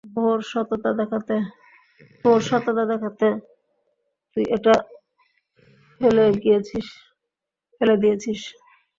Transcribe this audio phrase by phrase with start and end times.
[0.15, 0.37] তোর
[2.43, 3.27] সততা দেখাতে,
[4.37, 4.73] তুই এটা
[6.01, 8.39] ফেলে দিয়েছিস।